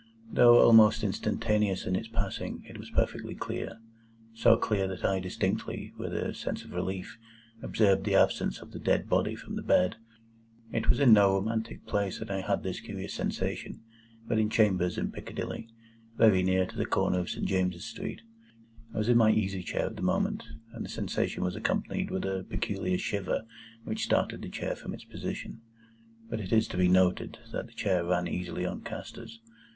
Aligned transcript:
Though 0.31 0.57
almost 0.65 1.03
instantaneous 1.03 1.85
in 1.85 1.95
its 1.95 2.07
passing, 2.07 2.63
it 2.67 2.79
was 2.79 2.89
perfectly 2.89 3.35
clear; 3.35 3.79
so 4.33 4.57
clear 4.57 4.87
that 4.87 5.05
I 5.05 5.19
distinctly, 5.19 5.89
and 5.95 5.99
with 5.99 6.11
a 6.15 6.33
sense 6.33 6.63
of 6.63 6.71
relief, 6.71 7.19
observed 7.61 8.03
the 8.03 8.15
absence 8.15 8.61
of 8.61 8.71
the 8.71 8.79
dead 8.79 9.07
body 9.07 9.35
from 9.35 9.55
the 9.57 9.61
bed. 9.61 9.97
It 10.71 10.89
was 10.89 10.99
in 10.99 11.13
no 11.13 11.35
romantic 11.35 11.85
place 11.85 12.17
that 12.17 12.31
I 12.31 12.41
had 12.41 12.63
this 12.63 12.79
curious 12.79 13.13
sensation, 13.13 13.83
but 14.27 14.39
in 14.39 14.49
chambers 14.49 14.97
in 14.97 15.11
Piccadilly, 15.11 15.69
very 16.17 16.41
near 16.41 16.65
to 16.65 16.75
the 16.77 16.87
corner 16.87 17.19
of 17.19 17.29
St. 17.29 17.45
James's 17.45 17.85
Street. 17.85 18.21
It 18.21 18.23
was 18.23 18.25
entirely 18.25 18.53
new 18.53 18.69
to 18.71 18.73
me. 18.79 18.95
I 18.95 18.97
was 18.97 19.09
in 19.09 19.17
my 19.17 19.31
easy 19.31 19.63
chair 19.63 19.85
at 19.85 19.95
the 19.97 20.01
moment, 20.01 20.43
and 20.73 20.83
the 20.83 20.89
sensation 20.89 21.43
was 21.43 21.55
accompanied 21.55 22.09
with 22.09 22.25
a 22.25 22.43
peculiar 22.49 22.97
shiver 22.97 23.43
which 23.83 24.05
started 24.05 24.41
the 24.41 24.49
chair 24.49 24.75
from 24.75 24.95
its 24.95 25.03
position. 25.03 25.61
(But 26.27 26.39
it 26.39 26.51
is 26.51 26.67
to 26.69 26.77
be 26.77 26.87
noted 26.87 27.37
that 27.51 27.67
the 27.67 27.73
chair 27.73 28.03
ran 28.03 28.27
easily 28.27 28.65
on 28.65 28.81
castors.) 28.81 29.39